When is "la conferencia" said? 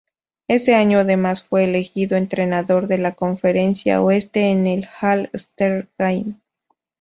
2.97-4.01